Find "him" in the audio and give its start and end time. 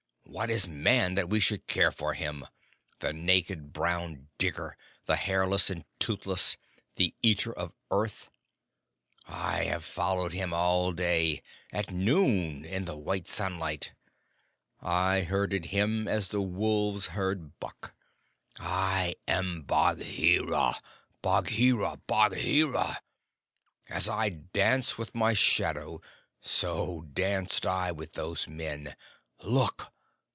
2.13-2.47, 10.31-10.53, 15.65-16.07